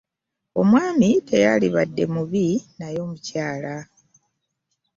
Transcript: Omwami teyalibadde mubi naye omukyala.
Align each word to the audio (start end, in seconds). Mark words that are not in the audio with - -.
Omwami 0.61 1.09
teyalibadde 1.29 2.03
mubi 2.13 2.45
naye 2.79 2.97
omukyala. 3.05 3.75